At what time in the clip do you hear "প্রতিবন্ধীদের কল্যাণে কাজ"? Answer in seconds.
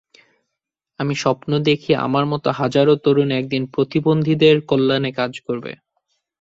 3.73-5.31